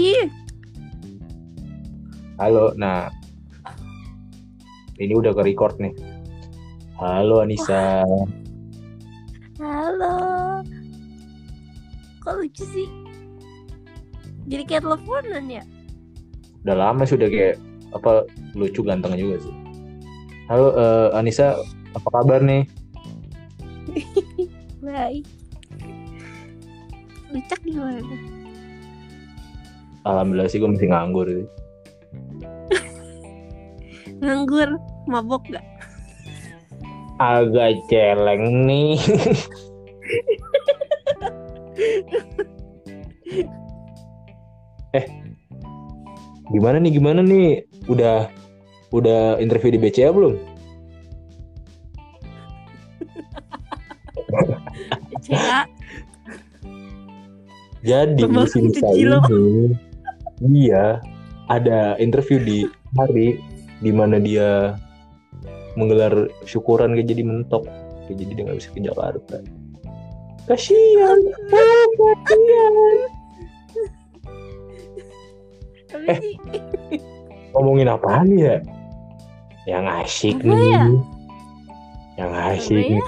Ih, 0.00 0.32
Halo, 2.40 2.72
nah 2.80 3.12
ini 4.96 5.12
udah 5.12 5.36
ke 5.36 5.44
record 5.44 5.76
nih. 5.76 5.92
Halo 6.96 7.44
Anissa, 7.44 8.00
halo. 9.60 10.16
Kok 12.24 12.32
lucu 12.32 12.64
sih? 12.64 12.88
Jadi 14.48 14.64
kayak 14.64 14.88
teleponan 14.88 15.44
ya? 15.52 15.64
udah 16.64 16.76
lama 16.76 17.04
sudah 17.04 17.28
kayak 17.28 17.60
apa 17.92 18.24
lucu 18.56 18.80
ganteng 18.80 19.20
juga 19.20 19.44
sih. 19.44 19.54
Halo 20.48 20.80
eh, 20.80 21.08
Anissa, 21.12 21.60
apa 21.92 22.08
kabar 22.08 22.40
nih? 22.40 22.64
Baik. 24.80 25.28
Lucak 27.36 27.60
gimana? 27.68 28.00
Alhamdulillah 30.08 30.48
sih 30.48 30.56
gue 30.60 30.70
masih 30.72 30.88
nganggur 30.88 31.26
sih. 31.28 31.44
Nganggur, 34.24 34.80
mabok 35.04 35.44
gak? 35.52 35.64
Agak 37.20 37.76
celeng 37.92 38.64
nih. 38.64 38.96
eh, 44.96 45.04
gimana 46.48 46.80
nih 46.80 46.96
gimana 46.96 47.20
nih? 47.20 47.68
Udah 47.92 48.32
udah 48.96 49.36
interview 49.36 49.76
di 49.76 49.80
BCA 49.80 50.16
belum? 50.16 50.40
Jadi 57.80 58.28
Pembangun 58.28 58.44
musim 58.44 58.68
loh. 59.08 59.24
ini 59.24 59.72
iya 60.48 61.00
ada 61.52 61.98
interview 62.00 62.40
di 62.40 62.58
hari 62.96 63.36
di 63.80 63.92
mana 63.92 64.16
dia 64.20 64.76
menggelar 65.76 66.28
syukuran 66.48 66.96
kayak 66.96 67.08
jadi 67.10 67.22
mentok. 67.24 67.64
Kayak 68.06 68.16
jadi 68.26 68.32
dia 68.34 68.42
nggak 68.48 68.58
bisa 68.58 68.70
ke 68.72 68.80
Jakarta. 68.82 69.36
Kasihan. 70.48 71.18
Oh, 71.54 72.14
kasihan 72.26 72.74
Eh. 75.90 76.18
ngomongin 77.50 77.90
apaan 77.90 78.30
ya? 78.38 78.62
Yang 79.66 79.84
asik 80.06 80.36
Apa 80.38 80.54
nih. 80.54 80.70
Ya? 80.70 80.82
yang 82.18 82.32
asik 82.54 82.84
ya? 82.86 82.98
nih. 82.98 83.04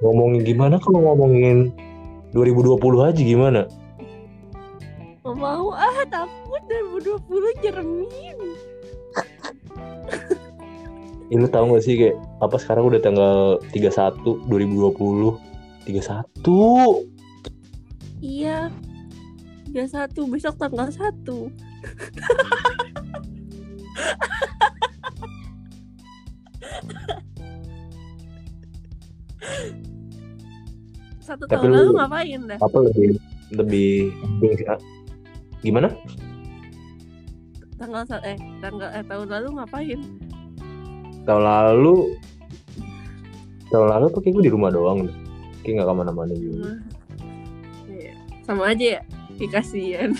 ngomongin 0.00 0.40
gimana? 0.48 0.80
Kalau 0.80 1.04
ngomongin 1.04 1.68
2020 2.32 2.80
aja 3.04 3.20
gimana 3.20 3.68
Gak 5.20 5.36
mau 5.36 5.70
ah, 5.70 6.00
takut 6.06 6.62
2020 6.64 7.20
jeremin. 7.60 8.38
Ya, 11.28 11.36
lu 11.36 11.46
tahu 11.46 11.76
gak 11.76 11.84
sih 11.84 11.94
kayak 11.94 12.16
apa 12.40 12.56
sekarang 12.56 12.88
udah 12.88 12.98
tanggal 12.98 13.36
31 13.70 14.48
2020 14.48 15.36
31 15.84 17.04
Iya. 18.20 18.72
31 19.68 20.26
besok 20.26 20.56
tanggal 20.56 20.88
1. 20.88 21.52
Satu 31.20 31.44
Tapi 31.46 31.54
tahun 31.56 31.68
lu- 31.68 31.76
lalu 31.76 31.90
ngapain 31.94 32.40
dah? 32.48 32.58
apa 32.58 32.78
lebih 32.82 33.08
lebih? 33.50 33.90
Gimana 35.60 35.88
Tanggal 37.80 38.04
eh 38.28 38.36
tanggal 38.60 38.88
eh 38.92 39.04
tahun 39.08 39.28
lalu 39.32 39.48
ngapain? 39.56 40.00
tahun 41.24 41.42
lalu 41.44 42.12
tahun 43.72 43.88
lalu 43.88 44.06
tuh 44.12 44.20
kayak 44.20 44.34
gue 44.36 44.44
di 44.48 44.52
rumah 44.52 44.68
doang 44.72 45.08
deh 45.08 45.16
kayak 45.64 45.84
gak 45.84 45.88
ke 45.88 45.94
mana-mana 45.94 46.32
juga 46.36 46.56
Rumah. 46.56 46.78
Iya. 47.88 48.12
Sama 48.44 48.62
aja 48.72 48.86
ya. 48.98 49.00
Ih, 49.40 49.48
kasihan. 49.48 50.10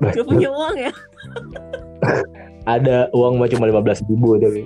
Gak 0.00 0.24
punya 0.24 0.48
uang 0.52 0.76
ya? 0.76 0.92
ada 2.66 3.10
uang 3.14 3.38
mah 3.38 3.48
cuma 3.50 3.66
15 3.66 4.06
ribu 4.10 4.38
tapi 4.38 4.62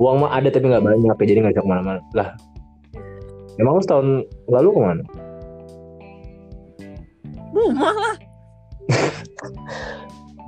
uang 0.00 0.24
mah 0.24 0.30
ada 0.32 0.48
tapi 0.48 0.68
nggak 0.68 0.84
banyak 0.84 1.16
ya 1.16 1.24
jadi 1.28 1.38
nggak 1.44 1.54
bisa 1.56 1.64
ke 1.64 1.70
mana-mana 1.70 2.00
lah 2.16 2.28
emang 3.60 3.78
lu 3.78 3.82
setahun 3.84 4.08
lalu 4.48 4.68
ke 4.72 4.80
mana 4.80 5.02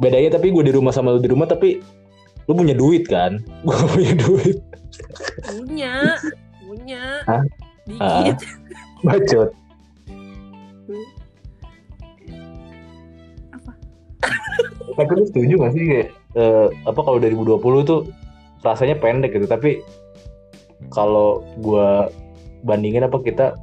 bedanya 0.02 0.36
tapi 0.36 0.52
gue 0.52 0.64
di 0.66 0.72
rumah 0.74 0.92
sama 0.92 1.16
lu 1.16 1.20
di 1.20 1.30
rumah 1.30 1.48
tapi 1.48 1.80
lu 2.46 2.52
punya 2.52 2.76
duit 2.76 3.04
kan 3.08 3.40
gue 3.66 3.76
punya 3.92 4.14
duit 4.16 4.58
Punya. 5.46 6.16
Punya. 6.64 7.04
Hah? 7.28 7.42
Dikit. 7.86 8.38
bacot 9.04 9.50
Apa? 13.54 13.72
tapi 14.96 15.10
lu 15.14 15.24
setuju 15.28 15.54
gak 15.60 15.72
sih 15.76 15.84
kayak 15.86 16.08
eh, 16.34 16.66
apa 16.88 17.00
kalau 17.04 17.18
2020 17.22 17.62
tuh 17.86 18.00
rasanya 18.64 18.98
pendek 18.98 19.36
gitu 19.36 19.46
tapi 19.46 19.84
kalau 20.90 21.44
gua 21.62 22.10
bandingin 22.66 23.06
apa 23.06 23.22
kita 23.22 23.54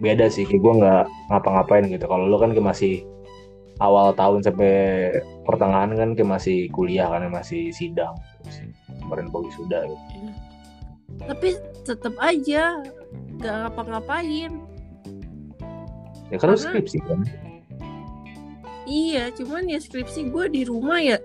beda 0.00 0.32
sih 0.32 0.48
kayak 0.48 0.62
gua 0.62 0.72
nggak 0.80 1.04
ngapa-ngapain 1.32 1.84
gitu 1.90 2.06
kalau 2.08 2.24
lu 2.24 2.36
kan 2.40 2.56
masih 2.56 3.04
awal 3.78 4.12
tahun 4.12 4.40
sampai 4.40 4.72
pertengahan 5.44 5.92
kan 5.92 6.10
kayak 6.16 6.30
masih 6.30 6.66
kuliah 6.72 7.08
kan 7.08 7.28
masih 7.28 7.68
sidang 7.70 8.16
kemarin 9.04 9.28
pagi 9.28 9.50
sudah 9.54 9.82
gitu. 9.84 10.16
Tapi 11.16 11.48
tetap 11.82 12.14
aja 12.18 12.82
gak 13.38 13.54
ngapa-ngapain. 13.66 14.52
ya 16.26 16.36
kan 16.36 16.50
lu 16.50 16.58
Karena- 16.58 16.58
skripsi 16.58 16.98
kan 17.06 17.20
Iya, 18.86 19.34
cuman 19.34 19.66
ya 19.66 19.82
skripsi 19.82 20.30
gue 20.30 20.46
di 20.46 20.62
rumah 20.62 21.02
ya. 21.02 21.18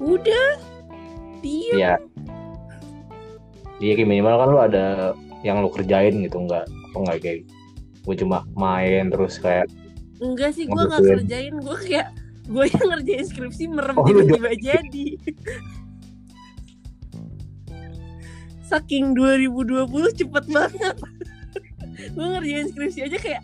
Udah. 0.00 0.56
Diem. 1.44 1.76
Iya. 1.76 1.94
Iya 3.76 3.92
kayak 3.98 4.08
minimal 4.08 4.34
kan 4.40 4.48
lu 4.48 4.58
ada 4.62 4.86
yang 5.42 5.60
lu 5.60 5.68
kerjain 5.68 6.22
gitu 6.22 6.38
nggak 6.38 6.64
apa 6.64 6.96
nggak 7.02 7.18
kayak 7.20 7.38
gue 8.06 8.14
cuma 8.14 8.46
main 8.54 9.10
terus 9.10 9.36
kayak 9.36 9.66
Enggak 10.22 10.54
sih, 10.54 10.70
gue 10.70 10.72
Ngambil 10.72 10.90
gak 10.94 11.00
tuh 11.02 11.04
ya. 11.04 11.14
kerjain. 11.18 11.54
Gue 11.58 11.76
kayak 11.82 12.08
gue 12.42 12.64
yang 12.66 12.86
ngerjain 12.94 13.24
skripsi 13.26 13.64
merem 13.70 13.96
Oh, 13.98 14.06
tiba-tiba 14.06 14.50
jadi. 14.54 15.06
Saking 18.62 19.12
2020 19.18 19.84
cepet 20.16 20.44
banget. 20.48 20.96
gue 22.16 22.26
ngerjain 22.26 22.66
skripsi 22.72 23.06
aja 23.06 23.18
kayak 23.20 23.42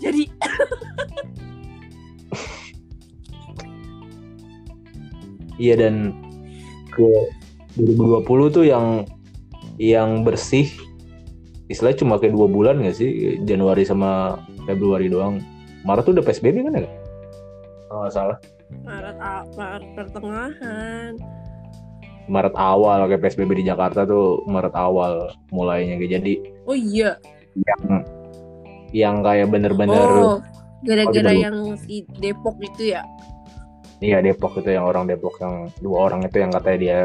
jadi 0.00 0.24
iya 5.60 5.74
dan 5.76 6.16
ke 6.90 7.06
2020 7.78 8.56
tuh 8.56 8.64
yang 8.66 9.04
yang 9.76 10.24
bersih 10.26 10.66
istilahnya 11.70 12.00
cuma 12.02 12.18
kayak 12.18 12.34
dua 12.34 12.48
bulan 12.50 12.82
gak 12.82 12.96
sih 12.96 13.38
Januari 13.46 13.86
sama 13.86 14.40
Februari 14.64 15.06
doang 15.06 15.40
Maret 15.80 16.04
tuh 16.04 16.12
udah 16.12 16.22
PSBB 16.22 16.56
kan 16.62 16.76
ya 16.76 16.88
kalau 17.86 18.00
nggak 18.02 18.12
salah 18.12 18.38
Maret, 18.80 19.16
Maret 19.52 19.88
pertengahan. 19.94 21.12
Maret 22.26 22.54
awal 22.54 23.02
kayak 23.04 23.20
PSBB 23.20 23.50
di 23.56 23.66
Jakarta 23.66 24.04
tuh 24.04 24.46
Maret 24.46 24.70
awal 24.72 25.26
mulainya 25.50 25.96
kayak 25.96 26.12
jadi 26.16 26.34
Oh 26.64 26.72
iya. 26.72 27.18
yang 27.56 27.82
yang 28.90 29.16
kayak 29.20 29.50
bener-bener 29.50 29.98
Oh, 29.98 30.38
gara-gara 30.80 31.32
yang 31.32 31.56
si 31.76 32.06
Depok 32.14 32.54
itu 32.60 32.94
ya. 32.94 33.02
Iya 33.98 34.22
Depok 34.22 34.54
itu 34.56 34.70
yang 34.70 34.86
orang 34.86 35.04
Depok 35.04 35.34
yang 35.38 35.66
dua 35.78 36.06
orang 36.06 36.22
itu 36.22 36.38
yang 36.38 36.50
katanya 36.50 36.78
dia 36.78 36.98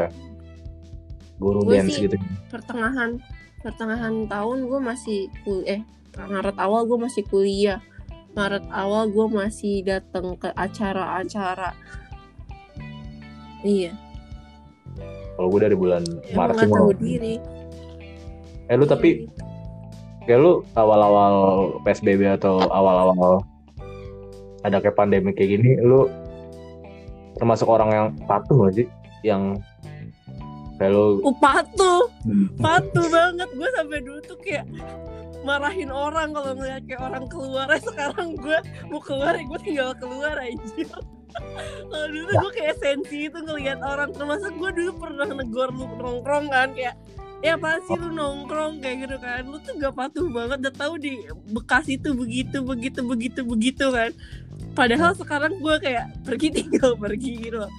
guru 1.36 1.60
Gue 1.60 1.76
dance 1.76 1.92
sih- 1.92 2.06
gitu. 2.06 2.16
pertengahan 2.46 3.18
pertengahan 3.60 4.26
tahun 4.26 4.68
gue 4.68 4.80
masih 4.80 5.20
kul 5.42 5.64
eh 5.64 5.82
Maret 6.16 6.56
awal 6.56 6.88
gue 6.88 6.96
masih 6.96 7.22
kuliah. 7.28 7.80
Maret 8.32 8.64
awal 8.68 9.08
gue 9.08 9.26
masih 9.28 9.84
datang 9.84 10.36
ke 10.36 10.48
acara-acara. 10.52 11.76
Iya. 13.60 13.92
Kalau 15.36 15.48
gue 15.52 15.60
dari 15.60 15.76
bulan 15.76 16.00
emang 16.32 16.52
Maret 16.52 16.56
sih 16.56 16.68
tahu 16.68 16.88
mau- 16.88 16.96
diri. 16.96 17.34
Eh 18.66 18.76
lu 18.76 18.88
tapi 18.88 19.28
kayak 20.24 20.40
lu 20.40 20.64
awal-awal 20.72 21.34
PSBB 21.84 22.24
atau 22.32 22.64
awal-awal 22.64 23.44
ada 24.64 24.80
kayak 24.80 24.96
pandemi 24.96 25.30
kayak 25.30 25.60
gini 25.60 25.78
lu 25.78 26.08
termasuk 27.36 27.68
orang 27.68 27.90
yang 27.92 28.06
patuh 28.24 28.56
gak 28.64 28.74
sih? 28.74 28.86
Yang 29.20 29.60
lu 30.84 31.24
Oh, 31.24 31.32
patuh, 31.32 32.04
patuh 32.60 33.06
banget. 33.08 33.48
Gue 33.56 33.68
sampai 33.72 33.98
dulu 34.04 34.20
tuh 34.20 34.38
kayak 34.44 34.68
marahin 35.46 35.88
orang 35.88 36.34
kalau 36.36 36.52
ngeliat 36.52 36.82
kayak 36.84 37.00
orang 37.00 37.24
keluar. 37.32 37.66
Eh, 37.72 37.80
sekarang 37.88 38.36
gue 38.36 38.58
mau 38.92 39.00
keluar 39.00 39.32
gue 39.40 39.60
tinggal 39.64 39.96
keluar 39.96 40.36
aja 40.36 40.84
kalau 41.90 42.08
dulu 42.08 42.30
gue 42.48 42.52
kayak 42.60 42.76
sensi 42.80 43.32
itu 43.32 43.38
ngeliat 43.40 43.80
orang. 43.80 44.12
Termasuk 44.12 44.52
gue 44.60 44.70
dulu 44.84 44.90
pernah 45.00 45.28
negor 45.30 45.72
lu 45.72 45.88
nongkrong 45.96 46.52
kan 46.52 46.76
kayak 46.76 46.96
ya 47.40 47.56
apaan 47.56 47.80
sih 47.88 47.96
lu 47.96 48.12
nongkrong? 48.12 48.84
Kayak 48.84 48.96
gitu 49.08 49.16
kan. 49.22 49.42
Lu 49.48 49.56
tuh 49.64 49.72
gak 49.80 49.96
patuh 49.96 50.28
banget. 50.28 50.58
Udah 50.60 50.74
tahu 50.76 50.94
di 51.00 51.24
bekas 51.56 51.88
itu 51.88 52.12
begitu 52.12 52.60
begitu 52.60 53.00
begitu 53.00 53.40
begitu 53.48 53.86
kan. 53.88 54.12
Padahal 54.76 55.16
sekarang 55.16 55.56
gue 55.56 55.76
kayak 55.80 56.12
pergi 56.28 56.52
tinggal 56.60 57.00
pergi 57.00 57.32
gitu 57.48 57.64
loh. 57.64 57.72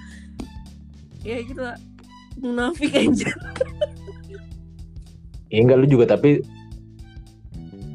Ya 1.21 1.43
gitu 1.45 1.61
lah 1.61 1.77
munafik 2.37 2.93
aja 2.93 3.29
Ya 5.47 5.63
enggak 5.63 5.79
lu 5.79 5.87
juga 5.87 6.05
tapi 6.11 6.43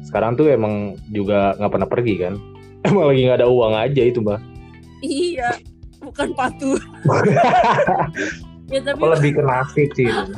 sekarang 0.09 0.33
tuh 0.33 0.49
emang 0.49 0.97
juga 1.09 1.53
nggak 1.57 1.71
pernah 1.73 1.89
pergi 1.89 2.13
kan? 2.17 2.33
Emang 2.89 3.13
lagi 3.13 3.21
nggak 3.23 3.39
ada 3.41 3.49
uang 3.49 3.73
aja 3.77 4.01
itu 4.03 4.19
mbak. 4.19 4.41
iya 5.05 5.53
bukan 6.03 6.35
patuh 6.35 6.75
ya 8.73 8.79
tapi 8.83 8.99
Apa 8.99 9.15
lebih 9.15 9.31
ke 9.39 9.41
sih? 9.95 10.07
itu. 10.07 10.31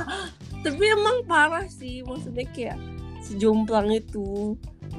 tapi 0.62 0.84
emang 0.90 1.18
parah 1.26 1.66
sih 1.66 2.02
maksudnya 2.06 2.46
kayak 2.54 2.78
sejomplang 3.22 3.90
itu 3.94 4.54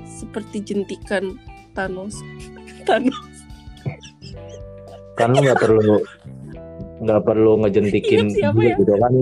seperti 0.07 0.63
jentikan 0.63 1.39
Thanos 1.75 2.19
Thanos 2.83 3.15
Kan 5.15 5.35
lu 5.35 5.43
nggak 5.43 5.59
perlu 5.63 6.03
nggak 7.03 7.23
perlu 7.25 7.61
ngejentikin 7.65 8.33
siapa 8.33 8.61
ya? 8.63 8.75
gitu 8.79 8.93
kan? 8.97 9.13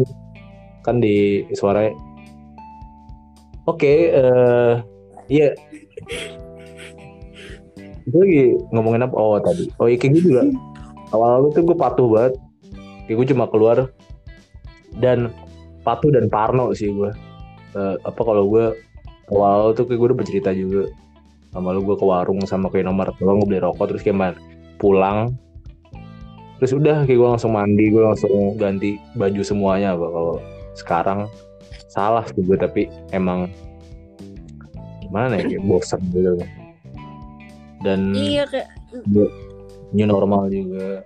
Kan 0.84 0.96
di 1.00 1.42
suara. 1.56 1.90
Oke, 3.64 4.12
eh 4.12 4.74
iya. 5.32 5.56
Gue 8.04 8.20
lagi 8.20 8.42
ngomongin 8.70 9.08
apa? 9.08 9.14
Oh 9.16 9.40
tadi. 9.40 9.72
Oh 9.80 9.88
iya 9.88 9.96
kayak 9.96 10.20
gitu 10.20 10.36
juga. 10.36 10.42
Awal-awal 11.14 11.50
tuh 11.56 11.64
gue 11.64 11.76
patuh 11.76 12.08
banget. 12.12 12.34
Kayak 13.08 13.16
gue 13.16 13.26
cuma 13.32 13.44
keluar 13.48 13.78
dan 15.00 15.32
patuh 15.82 16.12
dan 16.12 16.28
parno 16.28 16.76
sih 16.76 16.92
gue. 16.92 17.10
Eh, 17.74 17.96
apa 18.04 18.20
kalau 18.20 18.46
gue 18.52 18.76
awal 19.32 19.72
tuh 19.72 19.88
kayak 19.88 19.98
gue 19.98 20.08
udah 20.12 20.18
bercerita 20.20 20.50
juga 20.52 20.92
sama 21.54 21.70
lu 21.70 21.86
gue 21.86 21.96
ke 21.96 22.04
warung 22.04 22.42
sama 22.44 22.66
kayak 22.68 22.90
nomor 22.90 23.14
tolong 23.16 23.38
gue 23.40 23.56
beli 23.56 23.60
rokok 23.62 23.94
terus 23.94 24.02
kayak 24.02 24.34
pulang 24.82 25.38
terus 26.64 26.80
udah 26.80 27.04
kayak 27.04 27.20
gue 27.20 27.28
langsung 27.28 27.52
mandi 27.52 27.92
gue 27.92 28.00
langsung 28.00 28.56
ganti 28.56 28.96
baju 29.20 29.44
semuanya 29.44 29.92
apa 29.92 30.06
kalau 30.08 30.36
sekarang 30.72 31.20
salah 31.92 32.24
sih 32.24 32.40
gue 32.40 32.56
tapi 32.56 32.88
emang 33.12 33.52
gimana 35.04 35.44
ya 35.44 35.44
kayak 35.44 35.64
bosan 35.68 36.00
gitu. 36.08 36.40
Dan 37.84 38.16
iya 38.16 38.48
kayak 38.48 38.72
new 39.92 40.08
normal 40.08 40.48
juga. 40.48 41.04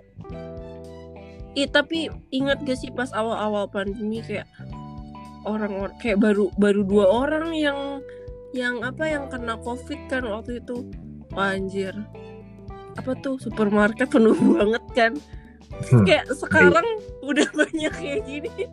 Iya 1.59 1.67
tapi 1.75 2.07
ingat 2.31 2.63
gak 2.63 2.79
sih 2.79 2.95
pas 2.95 3.11
awal-awal 3.11 3.67
pandemi 3.67 4.23
kayak 4.23 4.47
orang-orang 5.43 5.91
kayak 5.99 6.23
baru 6.23 6.47
baru 6.55 6.87
dua 6.87 7.05
orang 7.27 7.51
yang 7.51 7.99
yang 8.55 8.79
apa 8.87 9.11
yang 9.11 9.27
kena 9.27 9.59
covid 9.59 9.99
kan 10.07 10.23
waktu 10.23 10.63
itu. 10.63 10.87
Wah, 11.35 11.51
anjir. 11.51 11.91
Apa 12.95 13.11
tuh 13.19 13.35
supermarket 13.43 14.07
penuh 14.07 14.39
banget 14.55 14.85
kan 14.95 15.13
Hmm. 15.69 16.03
kayak 16.03 16.25
sekarang 16.33 16.87
udah 17.23 17.47
banyak 17.59 17.93
kayak 17.93 18.21
gini 18.25 18.67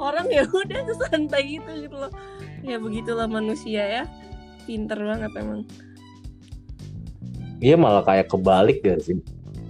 orang 0.00 0.26
ya 0.32 0.42
udah 0.48 0.80
santai 1.06 1.60
gitu 1.60 1.70
gitu 1.86 1.96
loh 1.96 2.12
ya 2.64 2.80
begitulah 2.80 3.28
manusia 3.30 3.82
ya 3.84 4.04
pinter 4.66 4.98
banget 4.98 5.30
emang 5.38 5.66
Iya 7.62 7.78
malah 7.78 8.02
kayak 8.02 8.26
kebalik 8.26 8.82
gak 8.82 9.06
sih? 9.06 9.22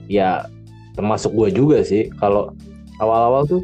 Ya 0.08 0.48
termasuk 0.96 1.36
gue 1.36 1.52
juga 1.52 1.84
sih. 1.84 2.08
Kalau 2.16 2.56
awal-awal 2.96 3.44
tuh, 3.44 3.62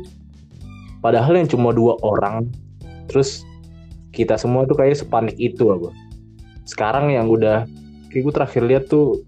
padahal 1.00 1.32
yang 1.40 1.48
cuma 1.48 1.72
dua 1.72 1.96
orang, 2.04 2.44
terus 3.08 3.48
kita 4.12 4.36
semua 4.36 4.68
tuh 4.68 4.76
kayak 4.76 5.00
sepanik 5.00 5.32
itu 5.40 5.72
apa? 5.72 5.88
Sekarang 6.68 7.08
yang 7.08 7.32
udah, 7.32 7.64
kayak 8.12 8.22
gue 8.28 8.34
terakhir 8.36 8.62
lihat 8.68 8.84
tuh 8.92 9.24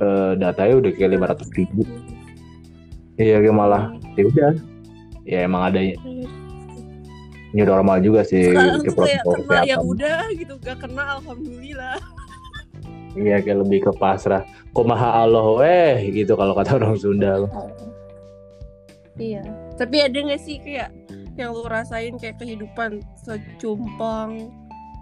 eh, 0.00 0.32
datanya 0.40 0.80
udah 0.80 0.90
kayak 0.96 1.20
500 1.44 1.58
ribu. 1.60 1.84
Iya 3.18 3.42
kayak 3.42 3.56
malah, 3.56 3.90
ya 4.14 4.22
udah. 4.30 4.50
Ya 5.28 5.38
emang 5.44 5.62
ada 5.74 5.82
new 7.52 7.64
normal 7.64 7.98
juga 8.04 8.22
sih. 8.24 8.52
sekarang 8.52 8.80
kayak 8.80 8.86
tuh 8.86 8.94
kayak 9.04 9.22
protokol 9.24 9.34
kena 9.34 9.58
ya 9.58 9.76
kesehatan. 9.76 9.90
udah 9.90 10.20
gitu 10.36 10.54
gak 10.60 10.78
kena 10.84 11.02
alhamdulillah 11.16 11.98
Iya 13.18 13.36
kayak 13.42 13.58
lebih 13.66 13.78
ke 13.88 13.92
pasrah. 13.98 14.42
Kumaha 14.70 15.26
Allah 15.26 15.48
eh 15.66 16.06
gitu 16.14 16.38
kalau 16.38 16.54
kata 16.54 16.78
orang 16.78 16.94
Sunda. 16.94 17.50
Iya. 19.18 19.42
Tapi 19.74 19.96
ada 20.06 20.14
gak 20.14 20.42
sih 20.44 20.62
kayak 20.62 20.94
yang 21.34 21.50
lu 21.50 21.66
rasain 21.66 22.14
kayak 22.14 22.38
kehidupan 22.38 23.02
secumpang 23.18 24.52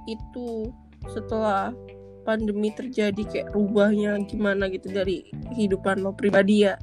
itu 0.08 0.72
setelah 1.12 1.76
pandemi 2.24 2.72
terjadi 2.72 3.22
kayak 3.28 3.48
rubahnya 3.52 4.16
gimana 4.24 4.72
gitu 4.72 4.88
dari 4.88 5.28
kehidupan 5.52 6.00
lo 6.00 6.16
pribadi 6.16 6.64
ya? 6.64 6.80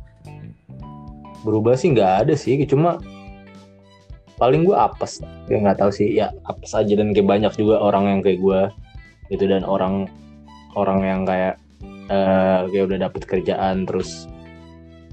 Berubah 1.44 1.76
sih 1.76 1.92
nggak 1.92 2.28
ada 2.28 2.34
sih 2.34 2.56
cuma 2.66 2.98
paling 4.42 4.66
gue 4.66 4.76
apes. 4.76 5.22
Ya 5.48 5.60
nggak 5.62 5.80
tahu 5.80 5.92
sih 5.94 6.10
ya 6.18 6.34
apes 6.50 6.74
aja 6.74 6.94
dan 6.98 7.14
kayak 7.14 7.30
banyak 7.30 7.54
juga 7.56 7.80
orang 7.80 8.10
yang 8.10 8.20
kayak 8.26 8.40
gue 8.42 8.62
gitu 9.32 9.46
dan 9.48 9.64
orang 9.64 10.10
orang 10.74 11.00
yang 11.06 11.22
kayak 11.24 11.56
eh 12.12 12.60
kayak 12.72 12.86
udah 12.92 12.98
dapet 13.08 13.22
kerjaan 13.24 13.88
terus 13.88 14.28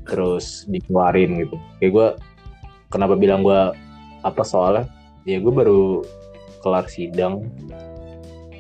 terus 0.09 0.67
dikeluarin 0.67 1.47
gitu. 1.47 1.57
Kayak 1.79 1.93
gue 1.93 2.09
kenapa 2.91 3.15
bilang 3.15 3.45
gue 3.47 3.75
apa 4.25 4.43
soalnya? 4.43 4.89
Ya 5.29 5.39
gue 5.39 5.53
baru 5.53 6.03
kelar 6.65 6.89
sidang 6.89 7.49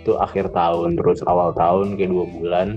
itu 0.00 0.16
akhir 0.16 0.56
tahun 0.56 0.96
terus 0.96 1.20
awal 1.28 1.52
tahun 1.52 2.00
kayak 2.00 2.08
dua 2.08 2.24
bulan 2.24 2.68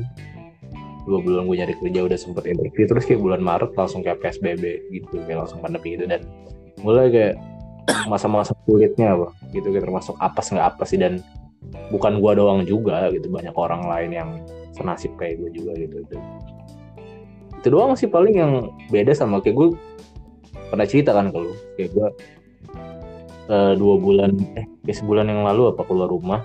dua 1.04 1.20
bulan 1.20 1.44
gue 1.48 1.56
nyari 1.60 1.76
kerja 1.80 2.00
udah 2.08 2.20
sempet 2.20 2.44
interview 2.48 2.86
terus 2.88 3.04
kayak 3.04 3.20
bulan 3.20 3.42
Maret 3.44 3.72
langsung 3.76 4.02
kayak 4.02 4.24
PSBB 4.24 4.64
gitu 4.92 5.20
kayak 5.28 5.44
langsung 5.44 5.60
pandemi 5.60 6.00
gitu 6.00 6.08
dan 6.08 6.24
mulai 6.80 7.12
kayak 7.12 7.36
masa-masa 8.12 8.56
sulitnya 8.64 9.16
apa 9.16 9.36
gitu 9.52 9.68
kayak 9.72 9.84
termasuk 9.84 10.16
apes 10.20 10.48
nggak 10.56 10.68
apa 10.76 10.84
sih 10.88 11.00
dan 11.00 11.20
bukan 11.92 12.20
gua 12.20 12.36
doang 12.36 12.64
juga 12.64 13.12
gitu 13.12 13.28
banyak 13.28 13.56
orang 13.56 13.88
lain 13.88 14.12
yang 14.12 14.30
senasib 14.74 15.14
kayak 15.16 15.40
gue 15.40 15.50
juga 15.54 15.72
gitu 15.78 16.02
itu 16.02 16.18
itu 17.64 17.68
doang 17.72 17.96
sih 17.96 18.10
paling 18.10 18.36
yang 18.36 18.54
beda 18.92 19.16
sama 19.16 19.40
kayak 19.40 19.56
gue 19.56 19.68
pernah 20.68 20.88
cerita 20.90 21.14
kan 21.14 21.30
ke 21.30 21.38
lu 21.38 21.54
kayak 21.78 21.90
gue 21.94 22.08
eh, 23.48 23.74
dua 23.78 23.96
bulan 24.02 24.36
eh 24.58 24.66
kayak 24.84 24.98
sebulan 25.00 25.30
yang 25.32 25.48
lalu 25.48 25.72
apa 25.72 25.82
keluar 25.88 26.10
rumah 26.12 26.42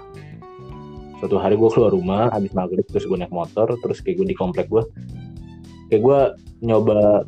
suatu 1.18 1.36
hari 1.38 1.58
gue 1.58 1.70
keluar 1.74 1.90
rumah 1.90 2.30
habis 2.30 2.54
maghrib 2.54 2.86
terus 2.86 3.04
gue 3.06 3.18
naik 3.18 3.34
motor 3.34 3.74
terus 3.82 3.98
kayak 3.98 4.22
gue 4.22 4.26
di 4.30 4.36
komplek 4.38 4.70
gue 4.70 4.82
kayak 5.90 6.02
gue 6.04 6.20
nyoba 6.62 7.26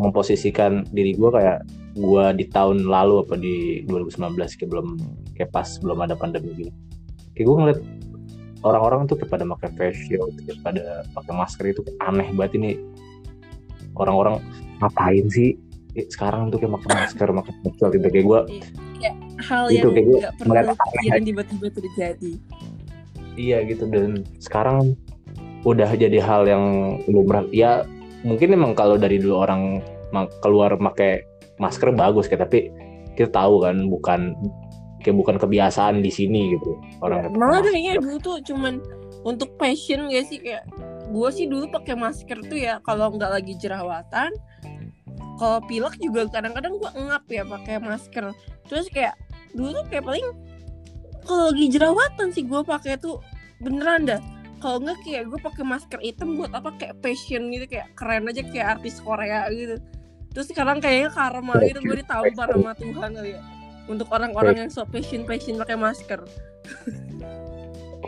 memposisikan 0.00 0.82
diri 0.90 1.14
gue 1.14 1.30
kayak 1.30 1.62
gue 1.92 2.24
di 2.40 2.44
tahun 2.48 2.88
lalu 2.88 3.28
apa 3.28 3.34
di 3.36 3.84
2019 3.84 4.34
kayak 4.40 4.70
belum 4.72 4.88
kayak 5.36 5.50
pas 5.52 5.68
belum 5.84 5.98
ada 6.00 6.16
pandemi 6.16 6.50
gitu. 6.56 6.72
Kayak 7.36 7.46
gue 7.46 7.56
ngeliat 7.60 7.80
orang-orang 8.64 9.00
tuh 9.04 9.20
kayak 9.20 9.30
pada 9.30 9.44
pakai 9.44 9.70
face 9.76 10.00
shield 10.08 10.32
kayak 10.48 10.58
pada 10.64 11.04
pakai 11.12 11.32
masker 11.36 11.64
itu 11.68 11.80
aneh 12.00 12.28
banget 12.32 12.52
ini. 12.56 12.70
Orang-orang 13.92 14.40
ngapain 14.80 15.28
sih 15.28 15.60
sekarang 16.08 16.48
tuh 16.48 16.56
kayak 16.56 16.80
pakai 16.80 16.90
masker 16.96 17.28
pakai 17.28 17.52
face 17.60 17.76
shield 17.76 17.92
gitu. 17.92 18.08
Kayak 18.08 18.26
gue 18.26 18.40
Kayak 19.02 19.16
hal 19.42 19.64
Itu, 19.66 19.76
yang 19.76 19.92
kayak 19.92 20.06
gue 20.06 20.18
nggak 20.22 20.34
pernah 20.38 20.54
lo 20.62 20.72
aneh 20.72 20.88
pikirin 20.96 21.24
tiba-tiba 21.26 21.66
terjadi. 21.74 22.32
Iya 23.36 23.64
gitu 23.64 23.88
dan 23.88 24.26
sekarang 24.42 24.96
udah 25.62 25.88
jadi 25.94 26.18
hal 26.20 26.44
yang 26.44 26.64
lumrah. 27.08 27.46
Ya 27.54 27.86
mungkin 28.26 28.54
emang 28.54 28.76
kalau 28.76 28.98
dari 28.98 29.18
dulu 29.18 29.40
orang 29.40 29.80
keluar 30.44 30.76
pakai 30.76 31.24
masker 31.56 31.94
bagus 31.96 32.28
kayak 32.28 32.48
tapi 32.48 32.68
kita 33.16 33.32
tahu 33.32 33.64
kan 33.64 33.88
bukan 33.88 34.36
kayak 35.00 35.16
bukan 35.16 35.36
kebiasaan 35.40 36.04
di 36.04 36.10
sini 36.12 36.54
gitu 36.56 36.76
orang 37.00 37.28
pakai 37.28 37.38
Malah 37.38 37.60
kayaknya 37.64 37.94
dulu 37.98 38.16
tuh 38.20 38.36
cuman 38.44 38.78
untuk 39.22 39.54
passion 39.56 40.10
gak 40.10 40.26
sih? 40.28 40.38
Kayak 40.42 40.68
gue 41.12 41.28
sih 41.32 41.46
dulu 41.48 41.68
pakai 41.68 41.94
masker 41.96 42.38
tuh 42.48 42.58
ya 42.58 42.80
kalau 42.84 43.12
nggak 43.12 43.32
lagi 43.32 43.52
jerawatan 43.60 44.32
kalau 45.36 45.58
pilek 45.66 45.98
juga 45.98 46.28
kadang-kadang 46.30 46.78
gue 46.78 46.90
ngap 46.94 47.24
ya 47.32 47.42
pakai 47.42 47.76
masker. 47.82 48.30
Terus 48.68 48.86
kayak 48.92 49.18
dulu 49.56 49.82
tuh 49.82 49.84
kayak 49.90 50.04
paling 50.06 50.26
kalau 51.22 51.54
lagi 51.54 51.66
jerawatan 51.70 52.28
sih 52.30 52.44
gue 52.46 52.60
pakai 52.62 52.98
tuh 52.98 53.22
beneran 53.62 54.06
dah 54.06 54.20
kalau 54.62 54.78
nggak 54.78 54.98
kayak 55.02 55.26
gue 55.26 55.38
pakai 55.42 55.64
masker 55.66 56.00
hitam 56.02 56.38
buat 56.38 56.54
apa 56.54 56.70
kayak 56.78 56.94
passion 57.02 57.50
gitu 57.50 57.66
kayak 57.66 57.90
keren 57.98 58.30
aja 58.30 58.42
kayak 58.46 58.66
artis 58.78 59.02
Korea 59.02 59.50
gitu 59.50 59.76
terus 60.32 60.46
sekarang 60.48 60.78
kayaknya 60.78 61.10
karma 61.12 61.54
gitu 61.62 61.78
gue 61.82 61.96
ditampar 62.02 62.48
sama 62.50 62.72
Tuhan 62.78 63.10
kali 63.14 63.30
ya 63.36 63.42
untuk 63.90 64.06
orang-orang 64.14 64.66
yang 64.66 64.70
so 64.70 64.86
passion 64.86 65.26
passion 65.26 65.58
pakai 65.58 65.74
masker 65.74 66.22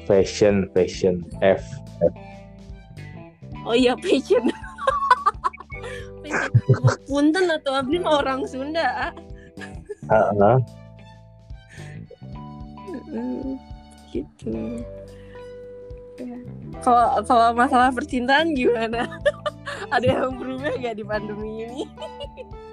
fashion 0.06 0.71
fashion 0.71 1.26
F 1.42 1.62
Oh 3.64 3.73
iya 3.73 3.97
passion. 3.97 4.44
Passion. 6.25 6.52
Punten 7.09 7.49
atau 7.49 7.73
abdi 7.80 7.97
orang 8.04 8.44
Sunda. 8.44 9.12
Ah, 10.12 10.33
ah. 10.37 10.56
Mm, 13.14 13.56
gitu. 14.11 14.83
Ya. 16.18 16.38
Kalau 16.83 17.23
kalau 17.23 17.49
masalah 17.54 17.90
percintaan 17.90 18.54
gimana? 18.54 19.06
Ada 19.94 20.26
yang 20.26 20.38
berubah 20.38 20.75
gak 20.78 20.99
di 20.99 21.04
pandemi 21.06 21.66
ini? 21.66 21.83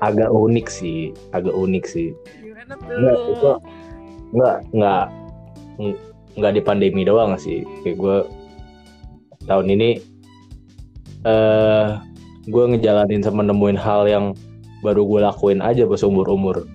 agak 0.02 0.34
unik 0.34 0.66
sih 0.66 1.14
agak 1.30 1.54
unik 1.54 1.86
sih 1.86 2.10
Gimana 2.42 2.74
itu 2.74 3.34
tuh? 3.38 3.58
nggak 4.34 4.58
nggak 4.74 5.04
ng- 5.78 6.00
nggak 6.42 6.54
di 6.58 6.62
pandemi 6.66 7.06
doang 7.06 7.38
sih 7.38 7.62
kayak 7.86 8.02
gue 8.02 8.18
tahun 9.46 9.68
ini 9.78 9.90
eh 11.22 11.88
gue 12.50 12.64
ngejalanin 12.74 13.22
sama 13.22 13.46
nemuin 13.46 13.78
hal 13.78 14.10
yang 14.10 14.26
baru 14.82 15.06
gue 15.06 15.20
lakuin 15.22 15.62
aja 15.62 15.86
pas 15.86 16.02
umur 16.02 16.26
umur 16.26 16.66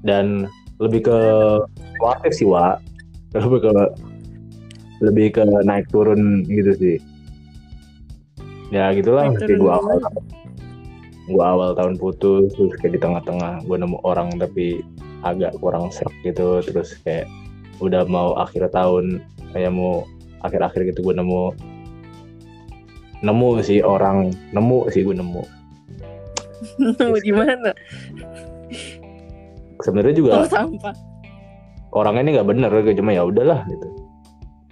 dan 0.00 0.48
lebih 0.76 1.08
ke 1.08 1.18
kuatif 1.96 2.32
sih 2.36 2.48
wa 2.48 2.76
lebih 3.32 3.60
ke 3.64 3.70
lebih 5.04 5.26
ke 5.36 5.44
naik 5.44 5.88
turun 5.92 6.44
gitu 6.48 6.72
sih. 6.76 6.96
Ya 8.72 8.90
gitulah. 8.96 9.28
Turun. 9.36 9.60
gue 9.60 9.72
awal 9.72 9.96
gue 11.26 11.44
awal 11.44 11.74
tahun 11.74 11.98
putus 11.98 12.54
terus 12.54 12.74
kayak 12.78 12.96
di 12.96 13.00
tengah-tengah 13.02 13.66
gue 13.66 13.76
nemu 13.76 13.98
orang 14.06 14.30
tapi 14.40 14.80
agak 15.24 15.56
kurang 15.60 15.92
serak 15.92 16.14
gitu. 16.24 16.64
Terus 16.64 16.96
kayak 17.04 17.28
udah 17.80 18.08
mau 18.08 18.32
akhir 18.40 18.72
tahun 18.72 19.20
kayak 19.52 19.72
mau 19.72 20.08
akhir-akhir 20.44 20.94
gitu 20.94 21.12
gue 21.12 21.14
nemu 21.16 21.52
nemu 23.24 23.48
sih 23.64 23.80
orang 23.84 24.32
nemu 24.52 24.88
sih 24.92 25.04
gue 25.04 25.16
nemu. 25.16 25.44
Nemu 26.80 27.16
di 27.20 27.32
mana? 27.36 27.70
Sebenarnya 29.80 30.14
juga 30.14 30.30
Oh 30.40 30.48
sampah. 30.48 30.94
orangnya 31.92 32.22
ini 32.22 32.30
nggak 32.36 32.48
bener 32.48 32.70
kayak 32.70 32.96
cuma 32.96 33.10
ya 33.10 33.22
udahlah 33.24 33.60
gitu 33.66 33.88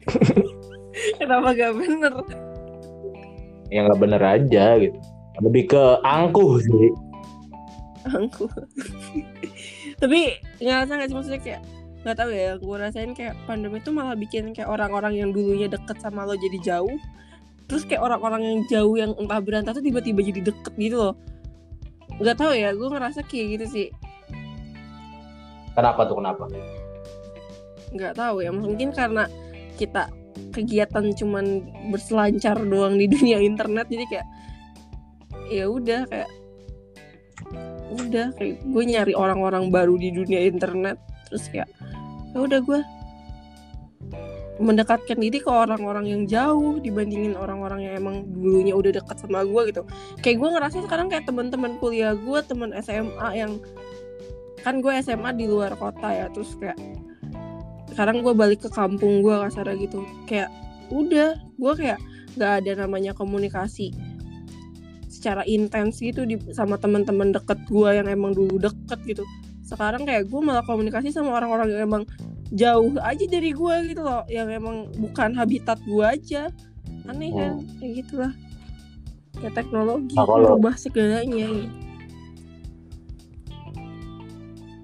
Kenapa 1.19 1.51
gak 1.53 1.75
bener? 1.75 2.13
yang 3.73 3.89
nggak 3.89 4.01
bener 4.01 4.23
aja 4.23 4.65
gitu 4.79 4.99
lebih 5.43 5.67
ke 5.67 5.83
angkuh 6.05 6.61
sih 6.61 6.91
Aku. 8.05 8.45
Tapi 10.05 10.19
ngerasa 10.61 11.01
gak 11.01 11.09
sih 11.09 11.17
maksudnya 11.17 11.41
kayak 11.41 11.63
nggak 12.05 12.17
tahu 12.21 12.31
ya 12.31 12.61
gue 12.61 12.77
rasain 12.77 13.17
kayak 13.17 13.33
pandemi 13.49 13.81
itu 13.81 13.89
malah 13.89 14.13
bikin 14.13 14.53
kayak 14.53 14.69
orang-orang 14.69 15.17
yang 15.17 15.33
dulunya 15.33 15.73
deket 15.73 15.97
sama 16.05 16.29
lo 16.29 16.37
jadi 16.37 16.61
jauh 16.61 16.93
terus 17.65 17.89
kayak 17.89 18.05
orang-orang 18.05 18.45
yang 18.45 18.59
jauh 18.69 18.93
yang 18.93 19.17
entah 19.17 19.41
berantah 19.41 19.73
tuh 19.73 19.81
tiba-tiba 19.81 20.21
jadi 20.21 20.53
deket 20.53 20.75
gitu 20.77 21.01
loh 21.01 21.15
nggak 22.21 22.37
tahu 22.37 22.53
ya 22.53 22.77
gue 22.77 22.89
ngerasa 22.93 23.25
kayak 23.25 23.47
gitu 23.57 23.67
sih 23.73 23.87
kenapa 25.75 26.01
tuh 26.07 26.17
kenapa? 26.19 26.45
Nggak 27.95 28.15
tahu 28.19 28.37
ya 28.43 28.51
mungkin 28.51 28.91
karena 28.91 29.31
kita 29.75 30.11
kegiatan 30.55 31.15
cuman 31.15 31.63
berselancar 31.95 32.59
doang 32.63 32.99
di 32.99 33.07
dunia 33.07 33.39
internet 33.39 33.87
jadi 33.87 34.05
kayak 34.11 34.29
ya 35.51 35.65
udah 35.71 36.07
kayak 36.11 36.31
udah 37.95 38.27
kayak 38.35 38.59
gue 38.65 38.85
nyari 38.87 39.15
orang-orang 39.15 39.71
baru 39.71 39.95
di 39.95 40.11
dunia 40.11 40.43
internet 40.47 40.99
terus 41.31 41.47
kayak 41.51 41.71
ya 42.35 42.39
udah 42.43 42.59
gue 42.63 42.81
mendekatkan 44.63 45.19
diri 45.19 45.43
ke 45.43 45.51
orang-orang 45.51 46.07
yang 46.07 46.23
jauh 46.31 46.79
dibandingin 46.79 47.35
orang-orang 47.35 47.91
yang 47.91 47.99
emang 47.99 48.23
dulunya 48.31 48.71
udah 48.71 48.95
dekat 48.95 49.19
sama 49.19 49.43
gue 49.43 49.75
gitu. 49.75 49.83
Kayak 50.23 50.37
gue 50.39 50.49
ngerasa 50.55 50.77
sekarang 50.87 51.11
kayak 51.11 51.27
teman-teman 51.27 51.75
kuliah 51.83 52.15
gue 52.15 52.39
teman 52.47 52.71
SMA 52.79 53.29
yang 53.35 53.59
kan 54.65 54.81
gue 54.81 54.93
SMA 54.99 55.37
di 55.37 55.45
luar 55.45 55.77
kota 55.77 56.09
ya 56.09 56.33
terus 56.33 56.57
kayak 56.57 56.81
sekarang 57.93 58.25
gue 58.25 58.35
balik 58.35 58.65
ke 58.65 58.71
kampung 58.73 59.23
gue 59.23 59.37
kasarnya 59.45 59.77
gitu. 59.79 60.03
Kayak 60.25 60.51
udah 60.91 61.37
gue 61.37 61.73
kayak 61.77 62.01
nggak 62.35 62.53
ada 62.65 62.73
namanya 62.83 63.15
komunikasi 63.15 63.95
secara 65.07 65.47
intens 65.47 66.03
gitu 66.03 66.27
di, 66.27 66.37
sama 66.51 66.75
teman-teman 66.75 67.31
deket 67.31 67.57
gue 67.71 67.89
yang 67.95 68.09
emang 68.11 68.35
dulu 68.35 68.59
deket 68.59 68.99
gitu. 69.07 69.23
Sekarang 69.63 70.03
kayak 70.03 70.27
gue 70.27 70.41
malah 70.43 70.67
komunikasi 70.67 71.15
sama 71.15 71.39
orang-orang 71.39 71.71
yang 71.71 71.83
emang 71.87 72.03
jauh 72.53 72.93
aja 73.01 73.25
dari 73.31 73.55
gue 73.55 73.75
gitu 73.95 74.03
loh 74.03 74.27
yang 74.29 74.51
emang 74.51 74.91
bukan 74.99 75.33
habitat 75.39 75.79
gue 75.87 76.05
aja. 76.05 76.51
Aneh 77.07 77.31
kan? 77.31 77.63
Kayak 77.79 77.93
gitulah. 78.05 78.33
Ya 79.39 79.51
teknologi 79.55 80.15
Nah, 80.19 80.27
kalau- 80.27 80.57
merubah 80.59 80.75
segalanya 80.75 81.47
gitu. 81.47 81.84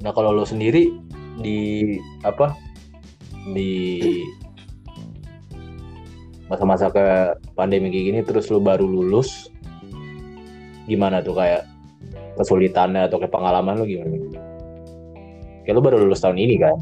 Nah 0.01 0.11
kalau 0.17 0.33
lo 0.33 0.49
sendiri 0.49 0.97
di 1.41 1.97
apa 2.25 2.57
di 3.53 4.01
masa-masa 6.51 6.91
ke 6.91 7.07
pandemi 7.55 7.89
kayak 7.95 8.05
gini 8.11 8.21
terus 8.27 8.51
lo 8.51 8.59
baru 8.59 8.85
lulus 8.85 9.49
gimana 10.91 11.23
tuh? 11.23 11.39
Kayak 11.39 11.63
kesulitannya 12.35 13.07
atau 13.07 13.23
kayak 13.23 13.31
pengalaman 13.31 13.79
lo 13.79 13.85
gimana? 13.87 14.19
Kayak 15.63 15.75
lo 15.79 15.83
baru 15.87 15.97
lulus 16.03 16.19
tahun 16.19 16.43
ini 16.43 16.59
kan? 16.59 16.75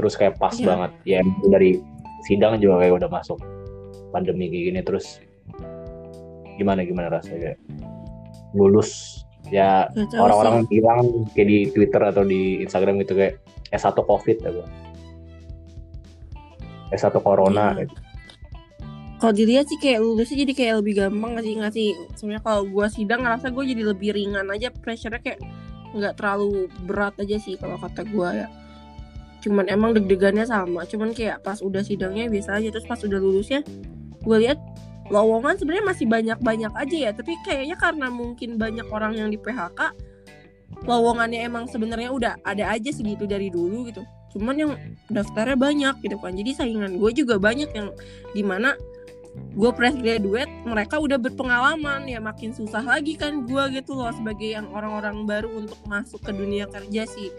Terus 0.00 0.16
kayak 0.16 0.40
pas 0.40 0.56
Iya. 0.56 0.64
banget. 0.64 0.90
Ya 1.04 1.20
dari 1.52 1.76
sidang 2.24 2.56
juga 2.56 2.80
kayak 2.80 3.04
udah 3.04 3.10
masuk 3.12 3.36
pandemi 4.16 4.48
kayak 4.48 4.64
gini 4.72 4.80
terus 4.80 5.20
gimana 6.56 6.80
gimana 6.88 7.20
rasanya? 7.20 7.52
Kayak 7.52 7.58
lulus 8.56 9.20
ya 9.48 9.86
orang-orang 10.14 10.66
bilang 10.66 11.06
kayak 11.32 11.46
di 11.46 11.58
Twitter 11.70 12.02
atau 12.02 12.22
di 12.22 12.62
Instagram 12.62 12.98
gitu 13.02 13.14
kayak 13.14 13.38
S1 13.70 13.94
COVID 13.94 14.36
ya 14.42 14.50
gua. 14.50 14.66
S1 16.90 17.14
Corona 17.18 17.74
Iya. 17.74 17.86
gitu. 17.86 17.94
kalau 19.16 19.32
dilihat 19.32 19.64
sih 19.66 19.80
kayak 19.80 20.04
lulusnya 20.04 20.44
jadi 20.44 20.52
kayak 20.52 20.74
lebih 20.84 20.94
gampang 21.00 21.30
nggak 21.34 21.44
sih 21.44 21.54
nggak 21.56 21.72
sih 21.72 21.88
sebenarnya 22.14 22.42
kalau 22.44 22.62
gue 22.68 22.86
sidang 22.92 23.20
ngerasa 23.24 23.48
gue 23.48 23.64
jadi 23.64 23.82
lebih 23.88 24.10
ringan 24.12 24.44
aja 24.52 24.68
pressure-nya 24.68 25.24
kayak 25.24 25.40
nggak 25.96 26.20
terlalu 26.20 26.68
berat 26.84 27.16
aja 27.16 27.40
sih 27.40 27.56
kalau 27.56 27.80
kata 27.80 28.04
gue 28.04 28.28
ya 28.44 28.48
cuman 29.40 29.72
emang 29.72 29.96
deg-degannya 29.96 30.44
sama 30.44 30.84
cuman 30.84 31.16
kayak 31.16 31.40
pas 31.40 31.64
udah 31.64 31.80
sidangnya 31.80 32.28
biasa 32.28 32.60
aja 32.60 32.68
terus 32.68 32.84
pas 32.84 33.00
udah 33.00 33.16
lulusnya 33.16 33.64
gue 34.20 34.36
lihat 34.36 34.60
lowongan 35.12 35.54
sebenarnya 35.54 35.86
masih 35.86 36.06
banyak-banyak 36.10 36.72
aja 36.74 36.96
ya 36.96 37.10
tapi 37.14 37.38
kayaknya 37.46 37.78
karena 37.78 38.10
mungkin 38.10 38.58
banyak 38.58 38.86
orang 38.90 39.14
yang 39.14 39.28
di 39.30 39.38
PHK 39.38 39.94
lowongannya 40.84 41.46
emang 41.46 41.64
sebenarnya 41.70 42.10
udah 42.12 42.32
ada 42.44 42.74
aja 42.74 42.90
segitu 42.92 43.24
dari 43.24 43.48
dulu 43.48 43.88
gitu. 43.88 44.02
Cuman 44.36 44.54
yang 44.58 44.72
daftarnya 45.08 45.56
banyak 45.56 45.94
gitu 46.04 46.20
kan. 46.20 46.36
Jadi 46.36 46.50
saingan 46.52 47.00
gue 47.00 47.10
juga 47.16 47.40
banyak 47.40 47.70
yang 47.72 47.88
di 48.36 48.42
mana 48.44 48.76
gue 49.56 49.70
fresh 49.72 50.00
graduate 50.00 50.48
mereka 50.64 50.96
udah 50.96 51.20
berpengalaman 51.20 52.08
ya 52.08 52.16
makin 52.20 52.56
susah 52.56 52.80
lagi 52.80 53.20
kan 53.20 53.44
gue 53.44 53.62
gitu 53.76 53.92
loh 53.92 54.08
sebagai 54.08 54.56
yang 54.56 54.68
orang-orang 54.72 55.28
baru 55.28 55.60
untuk 55.60 55.76
masuk 55.88 56.20
ke 56.20 56.32
dunia 56.34 56.68
kerja 56.68 57.08
sih. 57.08 57.32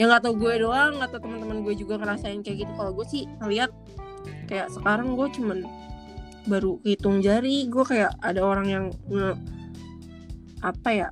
Yang 0.00 0.08
nggak 0.08 0.22
tau 0.24 0.34
gue 0.38 0.52
doang 0.62 0.94
atau 1.02 1.18
teman-teman 1.20 1.60
gue 1.66 1.74
juga 1.76 2.00
ngerasain 2.00 2.40
kayak 2.40 2.64
gitu. 2.64 2.72
Kalau 2.72 2.92
gue 2.96 3.06
sih 3.10 3.22
ngeliat 3.42 3.70
kayak 4.48 4.72
sekarang 4.72 5.18
gue 5.18 5.28
cuman 5.34 5.66
baru 6.46 6.82
hitung 6.82 7.22
jari 7.22 7.70
gue 7.70 7.84
kayak 7.86 8.18
ada 8.18 8.42
orang 8.42 8.66
yang 8.66 8.84
nge, 9.06 9.38
apa 10.62 10.90
ya 10.90 11.08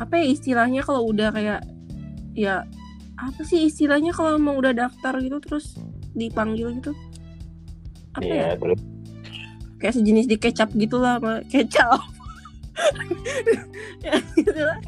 apa 0.00 0.16
ya 0.16 0.26
istilahnya 0.32 0.80
kalau 0.80 1.04
udah 1.12 1.28
kayak 1.30 1.60
ya 2.32 2.64
apa 3.22 3.40
sih 3.46 3.68
istilahnya 3.68 4.10
kalau 4.10 4.34
emang 4.34 4.58
udah 4.58 4.72
daftar 4.74 5.14
gitu 5.22 5.38
terus 5.38 5.78
dipanggil 6.16 6.74
gitu? 6.80 6.92
Apa 8.18 8.26
ya? 8.26 8.34
Iya, 8.34 8.48
terus? 8.58 8.80
Kayak 9.78 9.94
sejenis 9.98 10.26
di 10.26 10.36
kecap 10.38 10.68
gitu 10.74 10.96
lah 10.98 11.18
sama 11.18 11.34
kecap. 11.48 12.00
Ya 14.02 14.18
gitu 14.34 14.58
lah. 14.58 14.80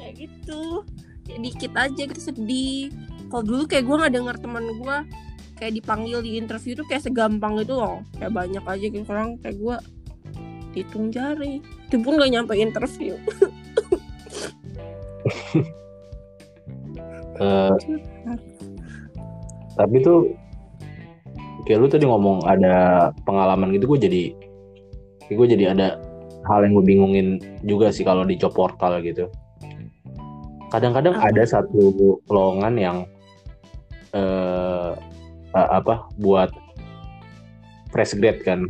Kayak 0.00 0.14
gitu. 0.24 0.86
Kayak 1.28 1.40
dikit 1.44 1.72
aja 1.76 2.02
gitu 2.08 2.20
sedih. 2.22 2.88
Kalau 3.28 3.44
dulu 3.44 3.62
kayak 3.68 3.84
gue 3.84 3.96
nggak 3.98 4.14
denger 4.14 4.36
teman 4.40 4.64
gue 4.64 4.96
kayak 5.58 5.72
dipanggil 5.80 6.20
di 6.20 6.36
interview 6.38 6.74
tuh 6.74 6.86
kayak 6.86 7.06
segampang 7.06 7.58
itu 7.62 7.74
loh. 7.74 8.02
Kayak 8.18 8.32
banyak 8.34 8.64
aja 8.64 8.86
gitu 8.86 9.04
sekarang 9.06 9.38
kayak 9.40 9.56
gue 9.58 9.76
hitung 10.74 11.08
jari. 11.14 11.62
Itu 11.88 12.02
pun 12.02 12.18
gak 12.18 12.32
nyampe 12.32 12.54
interview. 12.58 13.16
Eh, 17.34 17.74
tapi 19.74 19.96
tuh 20.06 20.30
kayak 21.66 21.78
lu 21.82 21.88
tadi 21.90 22.06
ngomong 22.06 22.46
ada 22.46 23.10
pengalaman 23.26 23.74
gitu 23.74 23.90
gue 23.90 24.06
jadi 24.06 24.22
gue 25.34 25.46
jadi 25.50 25.74
ada 25.74 25.98
hal 26.46 26.62
yang 26.62 26.78
gue 26.78 26.84
bingungin 26.86 27.28
juga 27.66 27.90
sih 27.90 28.06
kalau 28.06 28.22
di 28.22 28.38
job 28.38 28.54
portal 28.54 29.02
gitu. 29.02 29.26
Kadang-kadang 30.70 31.18
ada 31.18 31.42
satu 31.42 31.90
lowongan 32.30 32.74
yang 32.78 32.96
eh 34.14 34.94
uh, 35.54 35.78
apa 35.80 36.10
buat 36.18 36.50
fresh 37.94 38.18
grade 38.18 38.42
kan. 38.42 38.66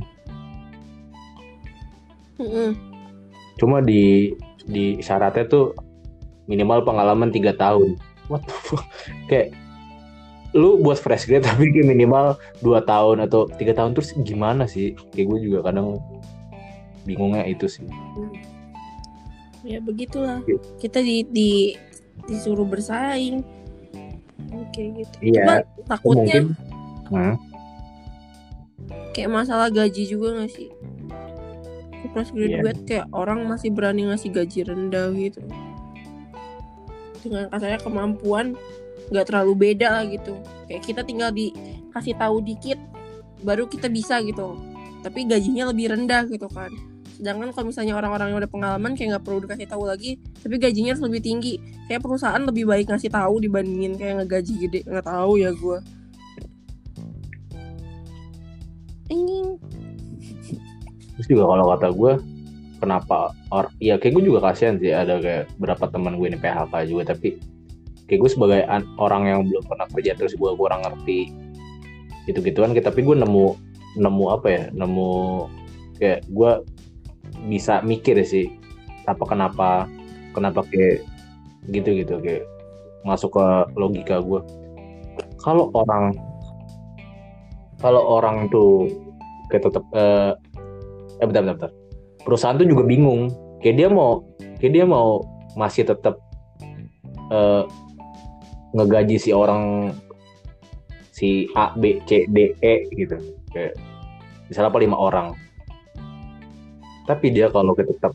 Mm-mm. 2.35 2.75
cuma 3.63 3.79
di 3.79 4.35
di 4.67 4.99
syaratnya 4.99 5.47
tuh 5.47 5.71
minimal 6.51 6.85
pengalaman 6.85 7.33
tiga 7.33 7.55
tahun. 7.57 7.97
What 8.29 8.45
the 8.45 8.55
fuck? 8.55 8.85
Kayak 9.31 9.55
lu 10.55 10.79
buat 10.79 10.99
fresh 11.03 11.27
grade 11.27 11.43
tapi 11.51 11.75
kayak 11.75 11.91
minimal 11.91 12.39
dua 12.63 12.79
tahun 12.87 13.27
atau 13.27 13.51
tiga 13.59 13.75
tahun 13.75 13.95
terus 13.95 14.15
gimana 14.23 14.71
sih? 14.71 14.95
Kayak 15.11 15.27
gue 15.35 15.39
juga 15.51 15.59
kadang 15.67 15.99
bingungnya 17.03 17.43
itu 17.47 17.67
sih. 17.67 17.87
Ya 19.65 19.81
begitulah. 19.81 20.45
Iya. 20.45 20.59
kita 20.79 20.99
di, 21.01 21.25
di 21.27 21.51
disuruh 22.29 22.69
bersaing. 22.69 23.43
Oke 24.55 24.83
gitu. 25.03 25.17
Iya. 25.23 25.43
Cuma 25.43 25.55
takutnya 25.89 26.23
mungkin 26.23 26.45
Hmm, 27.13 27.37
kayak 29.15 29.31
masalah 29.31 29.71
gaji 29.71 30.03
juga 30.05 30.43
gak 30.43 30.51
sih? 30.53 30.69
Fresh 32.13 32.37
graduate 32.37 32.85
kayak 32.85 33.09
orang 33.17 33.43
masih 33.49 33.73
berani 33.73 34.07
ngasih 34.07 34.29
gaji 34.31 34.61
rendah 34.69 35.09
gitu. 35.17 35.41
Dengan 37.25 37.49
kasarnya 37.49 37.81
kemampuan 37.81 38.55
nggak 39.09 39.25
terlalu 39.33 39.53
beda 39.57 39.89
lah 39.89 40.05
gitu. 40.05 40.37
Kayak 40.69 40.83
kita 40.85 41.01
tinggal 41.01 41.33
dikasih 41.33 42.15
tahu 42.21 42.45
dikit 42.45 42.77
baru 43.41 43.65
kita 43.65 43.89
bisa 43.89 44.21
gitu. 44.21 44.61
Tapi 45.01 45.25
gajinya 45.25 45.73
lebih 45.73 45.97
rendah 45.97 46.29
gitu 46.29 46.45
kan. 46.53 46.69
Sedangkan 47.17 47.57
kalau 47.57 47.73
misalnya 47.73 47.97
orang-orang 47.97 48.37
yang 48.37 48.39
udah 48.45 48.53
pengalaman 48.53 48.93
kayak 48.93 49.17
nggak 49.17 49.25
perlu 49.25 49.39
dikasih 49.49 49.69
tahu 49.71 49.89
lagi 49.89 50.21
tapi 50.45 50.61
gajinya 50.61 50.93
harus 50.93 51.05
lebih 51.09 51.25
tinggi. 51.25 51.57
Kayak 51.89 52.05
perusahaan 52.05 52.43
lebih 52.45 52.69
baik 52.69 52.93
ngasih 52.93 53.09
tahu 53.09 53.41
dibandingin 53.41 53.97
kayak 53.97 54.23
ngegaji 54.23 54.53
gede. 54.61 54.81
Nggak 54.85 55.09
tahu 55.09 55.41
ya 55.41 55.57
gue 55.57 56.04
terus 61.19 61.27
juga 61.31 61.45
kalau 61.47 61.65
kata 61.75 61.89
gue 61.95 62.13
kenapa 62.83 63.33
or 63.55 63.71
ya 63.81 63.97
kayak 63.97 64.21
gue 64.21 64.25
juga 64.29 64.51
kasihan 64.51 64.77
sih 64.77 64.93
ada 64.93 65.23
kayak 65.23 65.49
berapa 65.57 65.85
teman 65.89 66.19
gue 66.19 66.27
ini 66.29 66.39
PHK 66.39 66.73
juga 66.91 67.17
tapi 67.17 67.39
kayak 68.11 68.21
gue 68.21 68.31
sebagai 68.31 68.61
an- 68.69 68.91
orang 69.01 69.23
yang 69.25 69.41
belum 69.49 69.65
pernah 69.65 69.87
kerja 69.89 70.13
terus 70.19 70.35
gue 70.37 70.51
kurang 70.59 70.85
ngerti 70.85 71.33
gitu 72.29 72.41
gituan 72.45 72.77
tapi 72.77 73.01
gue 73.01 73.17
nemu 73.17 73.47
nemu 74.01 74.25
apa 74.29 74.47
ya 74.51 74.63
nemu 74.75 75.13
kayak 75.97 76.21
gue 76.29 76.51
bisa 77.49 77.81
mikir 77.85 78.21
sih 78.27 78.51
apa 79.09 79.23
kenapa 79.25 79.89
kenapa 80.33 80.65
kayak 80.69 81.05
gitu 81.73 81.97
gitu 81.97 82.21
kayak 82.21 82.45
masuk 83.05 83.37
ke 83.37 83.47
logika 83.77 84.21
gue 84.21 84.41
kalau 85.41 85.69
orang 85.77 86.17
kalau 87.81 88.01
orang 88.01 88.49
tuh 88.49 88.89
kayak 89.53 89.69
tetap 89.69 89.85
eh 89.93 90.33
eh 91.25 91.27
bentar, 91.27 91.41
bentar 91.41 91.57
bentar. 91.57 91.73
Perusahaan 92.21 92.61
tuh 92.61 92.69
juga 92.69 92.85
bingung. 92.85 93.33
Kayak 93.65 93.77
dia 93.81 93.89
mau 93.89 94.21
kayak 94.61 94.73
dia 94.77 94.85
mau 94.85 95.25
masih 95.57 95.89
tetap 95.89 96.21
eh 97.33 97.65
ngegaji 98.77 99.17
si 99.17 99.31
orang 99.33 99.95
si 101.15 101.49
A 101.57 101.73
B 101.73 102.05
C 102.05 102.29
D 102.29 102.53
E 102.61 102.85
gitu. 102.93 103.17
Kayak 103.49 103.81
misalnya 104.53 104.69
apa 104.69 104.81
lima 104.85 104.97
orang. 105.01 105.33
Tapi 107.09 107.33
dia 107.33 107.49
kalau 107.49 107.73
kita 107.73 107.97
tetap 107.97 108.13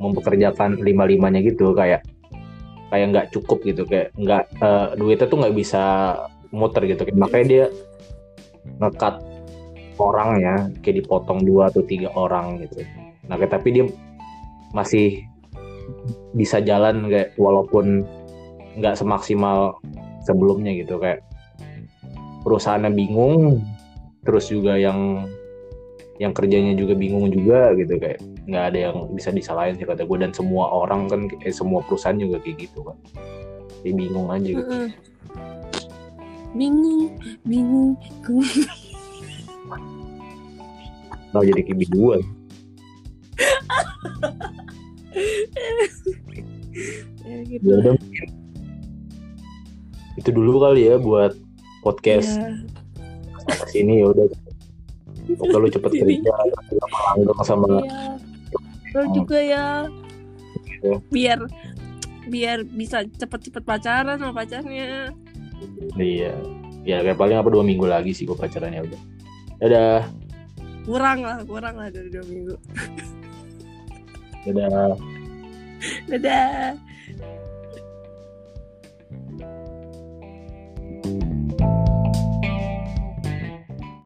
mempekerjakan 0.00 0.80
lima 0.80 1.04
limanya 1.04 1.40
gitu 1.44 1.76
kayak 1.76 2.04
kayak 2.92 3.06
nggak 3.12 3.26
cukup 3.32 3.64
gitu. 3.64 3.88
Kayak 3.88 4.12
nggak 4.20 4.44
eh, 4.60 4.88
duitnya 5.00 5.26
tuh 5.28 5.38
nggak 5.40 5.56
bisa 5.56 5.82
muter 6.52 6.84
gitu. 6.90 7.08
Makanya 7.16 7.46
dia 7.46 7.64
ngekat 8.80 9.29
orang 10.00 10.40
ya 10.40 10.56
kayak 10.80 11.04
dipotong 11.04 11.44
dua 11.44 11.68
atau 11.68 11.84
tiga 11.84 12.08
orang 12.16 12.64
gitu. 12.64 12.80
Nah 13.28 13.36
tapi 13.36 13.68
dia 13.76 13.84
masih 14.72 15.28
bisa 16.32 16.62
jalan 16.62 17.10
kayak 17.10 17.36
walaupun 17.36 18.06
nggak 18.78 18.96
semaksimal 18.96 19.76
sebelumnya 20.24 20.72
gitu 20.72 20.96
kayak 20.96 21.26
perusahaannya 22.46 22.94
bingung 22.94 23.60
terus 24.24 24.48
juga 24.48 24.78
yang 24.78 25.28
yang 26.20 26.36
kerjanya 26.36 26.76
juga 26.76 26.92
bingung 26.92 27.32
juga 27.32 27.72
gitu 27.76 27.96
kayak 27.96 28.20
nggak 28.44 28.64
ada 28.72 28.78
yang 28.92 28.96
bisa 29.16 29.32
disalahin 29.32 29.76
sih 29.80 29.88
kata 29.88 30.04
gue. 30.04 30.18
Dan 30.20 30.32
semua 30.36 30.68
orang 30.68 31.08
kan 31.08 31.20
eh, 31.44 31.52
semua 31.52 31.80
perusahaan 31.84 32.16
juga 32.16 32.40
kayak 32.44 32.68
gitu 32.68 32.84
kan 32.84 32.96
jadi 33.80 33.92
bingung 33.96 34.28
aja 34.28 34.50
gitu. 34.52 34.74
Bingung 36.52 37.16
bingung 37.48 37.96
bingung. 37.96 38.79
Nah 41.30 41.42
jadi 41.42 41.62
kayak 41.62 41.88
dua 41.90 42.14
ya 47.26 47.38
gitu 47.46 47.62
ya 47.64 47.74
udah 47.78 47.94
itu 50.18 50.28
dulu 50.34 50.60
kali 50.60 50.90
ya 50.90 50.98
buat 51.00 51.32
podcast 51.80 52.36
ya. 52.36 52.60
sini 53.72 54.04
ya 54.04 54.10
udah 54.12 54.26
Semoga 55.30 55.62
lu 55.62 55.68
cepet 55.70 55.92
kerja 56.02 56.32
sama 56.74 56.98
langgeng 57.06 57.42
sama 57.46 57.66
Iya. 58.90 58.98
Lo 58.98 59.02
juga 59.14 59.38
ya. 59.38 59.86
Gitu. 60.66 60.98
Biar 61.14 61.38
biar 62.26 62.66
bisa 62.66 63.06
cepet-cepet 63.06 63.62
pacaran 63.62 64.18
sama 64.18 64.34
pacarnya. 64.34 65.14
iya 66.00 66.32
ya 66.88 67.04
kayak 67.04 67.20
paling 67.20 67.36
apa 67.36 67.52
dua 67.52 67.60
minggu 67.60 67.84
lagi 67.84 68.16
sih 68.16 68.24
gue 68.24 68.32
pacaran 68.32 68.72
ya 68.72 68.80
udah 68.80 69.00
dadah 69.60 70.02
Kurang 70.84 71.20
lah, 71.22 71.38
kurang 71.44 71.76
lah 71.76 71.88
dari 71.92 72.08
dua 72.08 72.24
minggu. 72.24 72.56
dadah 74.48 74.96
Dadah. 76.08 76.76